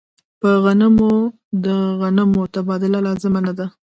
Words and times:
په 0.41 0.49
غنمو 0.63 1.13
د 1.65 1.67
غنمو 1.99 2.43
تبادله 2.53 2.99
لازمه 3.07 3.39
نه 3.47 3.53
ده. 3.57 3.65